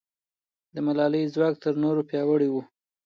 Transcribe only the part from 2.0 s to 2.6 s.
پیاوړی و.